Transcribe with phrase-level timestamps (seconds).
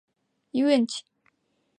[0.49, 1.05] 遊園地